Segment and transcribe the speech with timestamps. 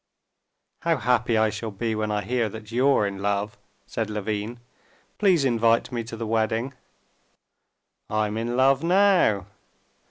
[0.79, 4.59] "How happy I shall be when I hear that you're in love!" said Levin.
[5.19, 6.73] "Please invite me to the wedding."
[8.09, 9.45] "I'm in love now."